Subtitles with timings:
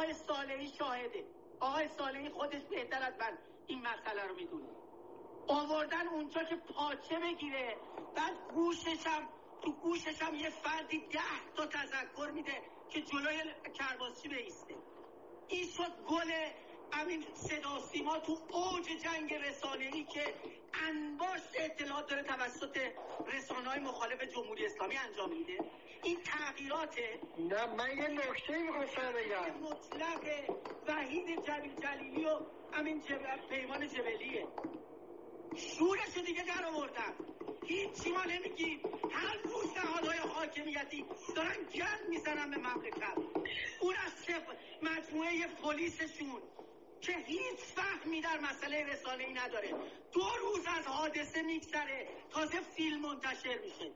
[0.00, 1.24] آقای صالحی شاهده.
[1.60, 4.68] آقای صالحی خودش بهتر از من این مسئله رو می‌دونه.
[5.48, 7.76] آوردن اونجا که پاچه بگیره
[8.16, 9.28] بعد گوششم
[9.62, 11.20] تو گوششم یه فردی ده
[11.56, 13.42] تا تذکر میده که جلوی
[13.74, 14.74] کرباسچی بیسته.
[15.48, 16.30] این شد گل
[16.92, 20.34] همین صدا سیما تو اوج جنگ رسانه ای که
[20.88, 22.78] انباش اطلاعات داره توسط
[23.26, 25.58] رسانه های مخالف جمهوری اسلامی انجام میده.
[26.02, 27.20] این تغییراته.
[27.38, 29.60] نه من یه نکته می‌خواستم بگم.
[29.60, 30.24] مطلق
[30.86, 32.38] وحید جلیل جلیلی و
[32.72, 33.48] همین جب...
[33.50, 34.46] پیمان جبلیه.
[35.56, 37.14] شورش دیگه در آوردن
[37.66, 38.80] هیچی ما نمیگیم.
[39.12, 41.04] هر روز نهادهای حاکمیتی
[41.36, 43.18] دارن گند می‌زنن به مملکت.
[43.80, 44.12] اون از
[44.82, 46.42] مجموعه پلیسشون.
[47.00, 49.74] که هیچ فهمی در مسئله رسانه ای نداره.
[50.12, 52.08] دو روز از حادثه میگذره.
[52.30, 53.92] تازه فیلم منتشر میشه.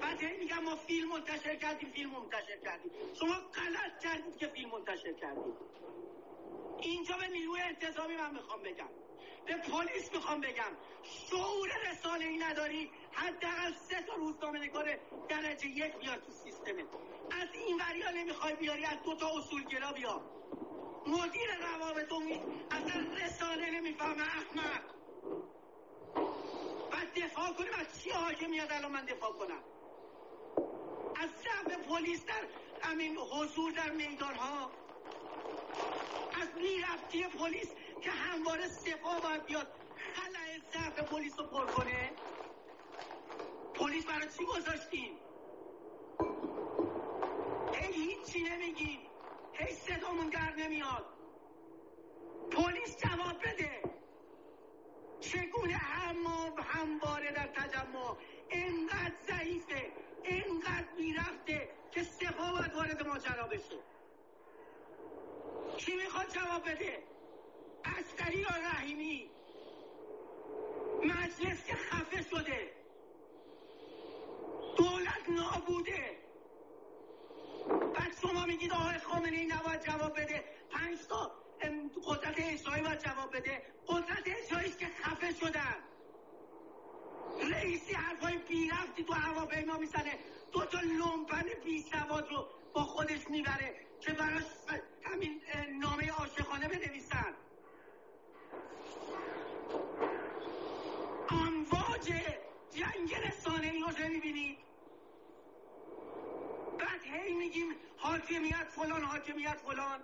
[0.00, 2.92] بعد هی میگم ما فیلم منتشر کردیم فیلم منتشر کردیم.
[3.20, 5.54] شما غلط کردید که فیلم منتشر کردید.
[6.80, 8.88] اینجا به نیروی انتظامی من می‌خوام بگم.
[9.46, 10.76] به پلیس می‌خوام بگم.
[11.02, 12.90] شعور رسانه ای نداری.
[13.12, 16.86] حداقل سه تا روزنامه نگار درجه یک بیار تو سیستمت.
[17.30, 20.22] از این وریا نمی‌خوای بیاری از دو تا اصولگرا بیار.
[21.06, 24.82] مدیر روابط امید اصلا رسانه نمی‌فهمه احمق
[26.92, 29.62] و دفاع کنیم از چی آگه میاد الان من دفاع کنم؟
[31.16, 32.42] از ضعف پلیس در
[32.82, 34.70] همین حضور در میدان ها
[36.42, 37.68] از بیرفتی پلیس
[38.00, 39.66] که همواره سپاه باید بیاد
[40.14, 42.10] خلع ضعف پلیس رو پر کنه.
[43.74, 45.18] پلیس برای چی گذاشتیم؟
[47.72, 49.11] هی هیچی نمیگیم.
[49.52, 51.06] هی صدامون در نمیاد.
[52.50, 53.82] پلیس جواب بده.
[55.20, 58.16] چگونه همه همواره در تجمع
[58.50, 59.92] انقدر ضعیفه
[60.24, 63.78] انقدر می‌رفته که سپاه باید وارد ماجرا بشه.
[65.76, 67.02] کی می‌خواد جواب بده؟
[67.84, 68.62] اسکری یا
[71.04, 72.70] مجلس که خفه شده
[74.76, 76.18] دولت نابوده
[77.94, 78.98] بعد شما میگید آقای
[79.84, 80.44] جواب بده.
[80.70, 81.32] پنج تا
[82.06, 83.62] قدرت اجرایی باید جواب بده.
[83.86, 85.76] قدرت اجراییش که خفه شدن
[87.52, 90.18] رئیسی حرفای بیرفتی تو هواپیما می‌زنه.
[90.52, 94.44] دو تا لومپن بی سواد رو با خودش می‌بره که براش
[95.02, 95.42] همین
[95.80, 97.34] نامه عاشقانه بنویسن.
[101.30, 102.12] امواج
[102.70, 104.58] جنگ رسانه ای رو می‌بینید
[106.78, 107.74] بعد هی میگیم
[108.32, 110.00] حاکمیت فلان حاکمیت فلان.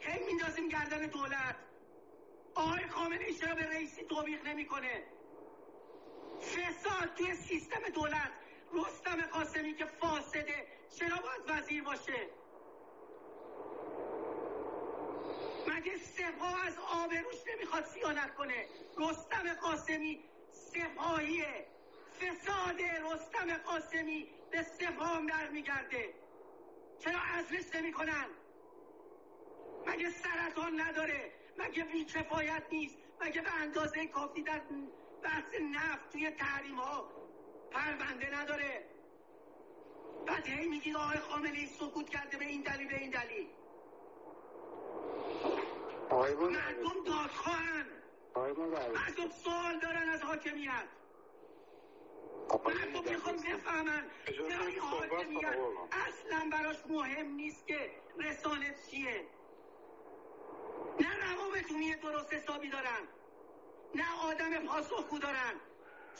[0.00, 1.56] هی میندازیم گردن دولت؟
[2.54, 5.04] آقای خامنه ای چرا به رئیسی توبیخ نمی‌کنه؟
[6.40, 8.32] فساد توی سیستم دولت
[8.72, 10.66] رستم قاسمی که فاسده
[10.96, 12.26] چرا باید وزیر باشه؟
[15.68, 18.64] مگه سپاه از آبروش نمی‌خواد سیانت کنه؟
[18.98, 21.66] رستم قاسمی سپاهیه.
[22.20, 26.14] فساد رستم قاسمی به سپاه برمیگرده.
[26.98, 28.26] چرا ازلش نمی‌کنن؟
[29.86, 34.60] مگه سرطان نداره؟ مگه بیکفایت نیست؟ مگه به اندازه کافی در
[35.22, 37.10] بحث نفت توی تحریم ها
[37.70, 38.84] پرونده نداره؟
[40.26, 43.46] بعد هی میگید آقای خامنه سکوت کرده به این دلیل به این دلیل.
[46.50, 47.86] مردم دادخواهن.
[48.94, 50.88] مردم سوال دارن از حاکمیت.
[52.64, 54.10] مردم می‌خوام بفهمن
[54.80, 55.56] حاکمیت
[55.92, 59.24] اصلا براش مهم نیست که رسانه چیه.
[61.00, 63.08] نه روابط درست حسابی دارن
[63.94, 65.54] نه آدم پاسخگو دارن.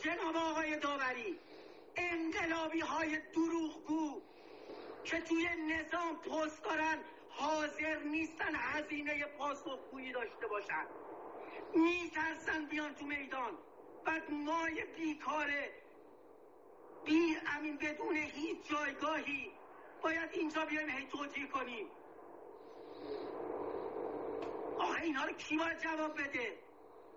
[0.04, 1.38] جناب آقای داوری
[1.97, 4.22] انقلابی های دروغگو
[5.04, 6.98] که توی نظام پست دارن
[7.28, 10.87] حاضر نیستن هزینه پاسخگویی داشته باشن.
[11.75, 13.59] میترسن بیان تو میدان.
[14.04, 15.71] بعد مای بیکاره
[17.69, 19.51] امین بدون هیچ جایگاهی
[20.03, 21.87] باید اینجا بیایم هی توجیه کنیم.
[24.78, 26.59] آخه اینا رو کی باید جواب بده؟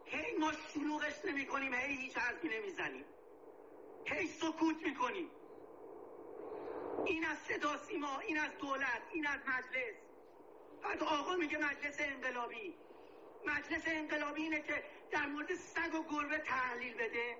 [0.05, 3.05] هی ما شلوغش نمی کنیم هی هیچ حرفی نمی‌زنیم.
[4.05, 5.29] هی سکوت می‌کنیم.
[7.05, 9.95] این از صدا سیما این از دولت این از مجلس.
[10.83, 12.73] بعد آقا میگه مجلس انقلابی.
[13.45, 17.37] مجلس انقلابی اینه که در مورد سگ و گربه تحلیل بده.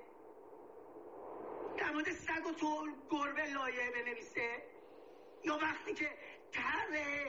[1.77, 4.62] در مورد سگ و تو گربه لایه بنویسه.
[5.44, 6.09] یا وقتی که
[6.51, 7.27] طرح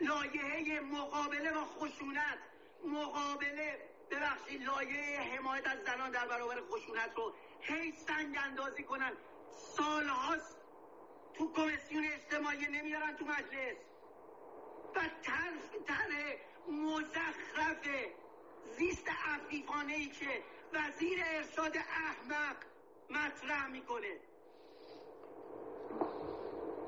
[0.00, 2.38] لایه مقابله و خشونت
[2.84, 3.78] مقابله
[4.10, 9.12] ببخشید لایه حمایت از زنان در برابر خشونت رو هی سنگ اندازی کنن.
[9.76, 10.56] سالهاست
[11.34, 13.76] تو کمیسیون اجتماعی نمیارن تو مجلس.
[14.94, 17.88] و طرف تره مزخرف
[18.76, 20.42] زیست عفیفانه ای که
[20.72, 22.56] وزیر ارشاد احمق
[23.10, 24.16] مطرح می‌کنه.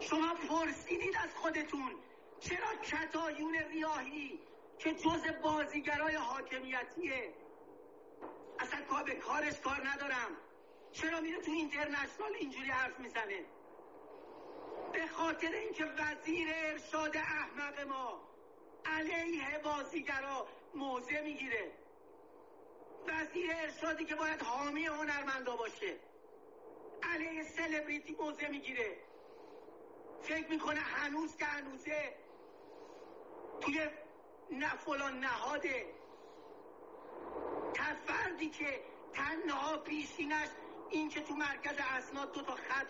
[0.00, 1.94] شما پرسیدید از خودتون
[2.40, 4.40] چرا کتایون ریاهی
[4.78, 7.34] که جز بازیگرای حاکمیتیه؟
[8.58, 10.36] اصلا کار به کارش کار ندارم.
[10.92, 13.44] چرا میره تو اینترنشنال اینجوری حرف می‌زنه؟
[14.92, 18.20] به خاطر اینکه وزیر ارشاد احمق ما
[18.84, 21.72] علیه بازیگرا موضع می‌گیره.
[23.08, 25.96] وزیر ارشادی که باید حامی هنرمندا باشه.
[27.60, 28.96] سلبریتی موضع می‌گیره.
[30.22, 32.14] فکر می‌کنه هنوز که هنوزه.
[33.60, 33.88] توی
[34.50, 35.94] نه فلان نهاده.
[38.06, 38.80] فردی که
[39.12, 40.48] تنها پیشینش
[40.90, 42.86] این که تو مرکز اسناد دو تا خط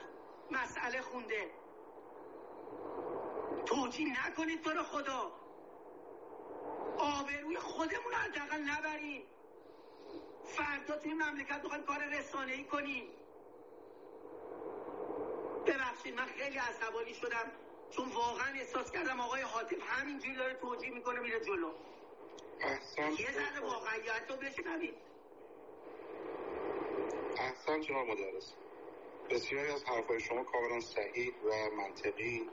[0.50, 1.50] مسئله خونده.
[3.66, 5.32] توجیه نکنید رو خدا.
[6.98, 9.22] آبروی خودمون رو حداقل نبریم
[10.44, 13.19] فردا توی مملکت می‌خوایم کار رسانه ای کنیم.
[15.70, 17.52] ببخشید من خیلی عصبانی شدم.
[17.90, 21.72] چون واقعا احساس کردم آقای حاطف همینجوری داره توجیه می‌کنه میره جلو.
[23.18, 24.94] یه ذره واقعیت رو بشنوید.
[27.36, 28.54] احسان جناب مدرس
[29.30, 32.50] بسیاری از حرفهای شما کاملا صحیح و منطقی.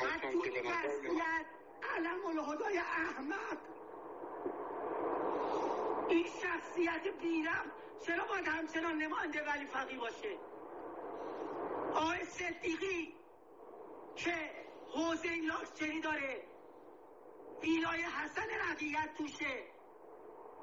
[0.00, 1.10] هرچند که به نظر
[1.96, 3.58] علم الهدای احمد.
[6.08, 7.72] این شخصیت بیرم
[8.06, 10.38] چرا باید همچنان نماینده ولی فقی باشه؟
[11.94, 13.14] آقای صدیقی
[14.16, 14.50] که
[14.94, 16.44] حوزه لاکچری داره؟
[17.62, 19.64] ویلای حسن رقیت توشه.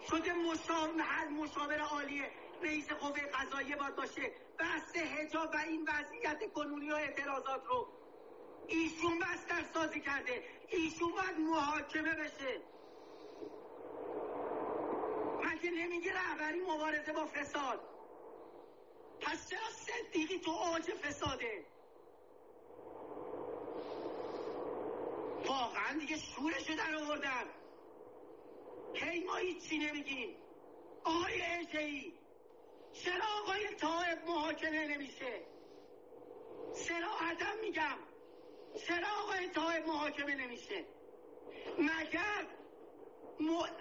[0.10, 2.32] شده مشاور مشاور عالیه.
[2.62, 4.32] رئیس قوه قضاییه باید باشه.
[4.58, 7.88] بحث هجاب و این وضعیت کنونی و اعتراضات رو.
[8.68, 10.44] ایشون بستر سازی کرده.
[10.68, 12.62] ایشون باید محاکمه بشه.
[15.44, 17.91] مگه نمیگه رهبری مبارزه با فساد؟
[19.32, 21.66] پس چرا صدیقی تو آج فساده.
[25.46, 27.46] واقعا دیگه شورشو در آوردن.
[28.94, 30.36] کی ما هیچی نمیگیم.
[31.04, 32.14] آقای اجهی
[32.94, 35.42] چرا آقای طایب محاکمه نمیشه؟
[36.74, 37.98] سراحتا میگم؟
[38.88, 40.86] چرا آقای طایب محاکمه نمیشه؟
[41.80, 42.48] مگر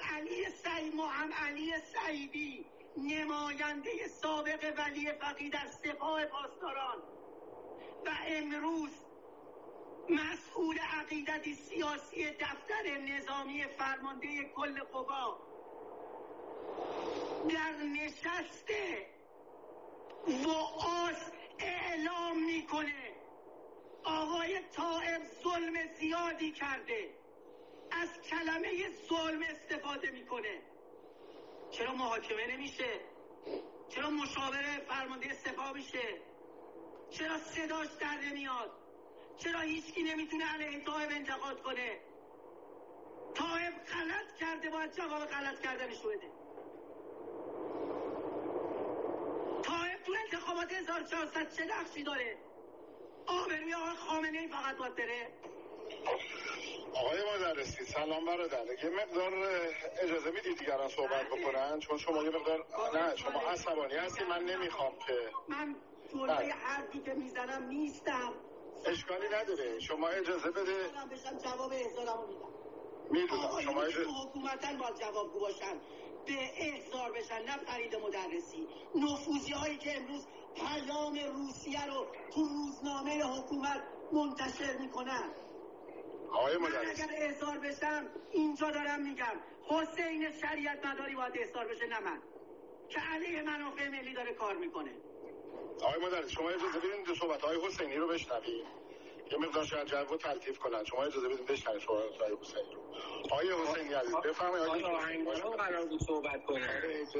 [0.03, 2.67] علی سعید محمد علی سعیدی
[2.97, 6.99] نماینده سابق ولی فقی در سپاه پاسداران
[8.07, 8.91] و امروز
[10.09, 15.39] مسئول عقیدتی سیاسی دفتر نظامی فرمانده کل قوا
[17.49, 19.07] در نشسته
[20.79, 23.13] آس اعلام می‌کنه.
[24.05, 27.15] آقای طائب ظلم زیادی کرده.
[27.91, 28.69] از کلمه
[29.09, 30.63] ظلم استفاده می‌کنه.
[31.70, 33.00] چرا محاکمه نمیشه؟
[33.88, 36.20] چرا مشاوره فرمانده سپاه میشه؟
[37.11, 38.70] چرا صداش در نمیاد؟
[39.38, 42.00] چرا هیچکی نمی‌تونه علیه طایب انتقاد کنه؟
[43.34, 46.31] طایب غلط کرده باید جواب غلط کردنش بده.
[49.62, 52.38] طایب تو انتخابات 1400 چه نقشی داره؟
[53.26, 55.28] آبروی آقای خامنه ای فقط باید بره.
[56.94, 58.67] آقای مدرسی سلام برادر.
[58.85, 59.32] یه مقدار
[60.03, 61.41] اجازه می‌دید دیگران صحبت بله.
[61.43, 65.77] بکنن؟ چون شما یه مقدار نه شما عصبانی هستی من نمی‌خوام که من
[66.13, 66.53] جلوی بله.
[66.55, 68.35] حرفی که می‌زنم نیستم.
[68.87, 69.81] اشکالی نداره.
[69.81, 70.91] شما اجازه بده
[71.44, 72.55] جواب احضارمو میدم.
[73.11, 73.61] می‌دونم.
[73.61, 75.81] شما اجازه حکومتا باید جوابگو باشن.
[76.27, 78.69] به احضار بشن نه فرید مدرسی.
[78.94, 85.35] نفوزی هایی که امروز پیام روسیه رو تو روزنامه حکومت منتشر می‌کنن.
[86.32, 89.37] آقای مدرس اگر احضار بشم اینجا دارم میگم.
[89.69, 92.19] حسین شریعت مداری باید احضار بشه نه من.
[92.89, 94.91] که علیه منافع ملی داره کار می‌کنه.
[95.82, 98.67] آقای مدرس شما اجازه بدین دو صحبت های حسینی رو بشنوید
[99.32, 100.84] یه مقدار شاید جو تلطیف کنن.
[100.84, 102.81] شما اجازه بدین بشنوید صحبت های حسینی رو.
[103.25, 106.69] آقای حسینی عزیز بفرمایید آقای آهنگران قرار بود صحبت کنن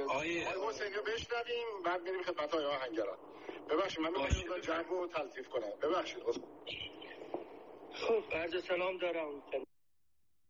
[0.09, 3.19] آقای حسینی رو بشنویم بعد میریم خدمت های آهنگران.
[3.71, 5.71] ببخشید من می‌خوام جو تلطیف کنم.
[5.83, 6.23] ببخشید.
[7.94, 9.42] خب عرض سلام دارم.